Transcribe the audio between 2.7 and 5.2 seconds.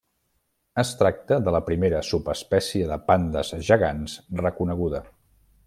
de pandes gegants reconeguda.